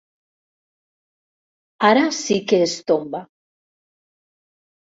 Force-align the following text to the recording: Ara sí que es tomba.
Ara 1.89 2.05
sí 2.21 2.39
que 2.53 2.63
es 2.69 2.75
tomba. 2.93 3.23